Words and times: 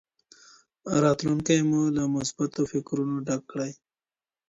راتلونکی 1.03 1.57
مو 1.69 1.81
له 1.97 2.03
مثبتو 2.15 2.61
فکرونو 2.71 3.15
ډک 3.27 3.41
کړئ. 3.51 3.71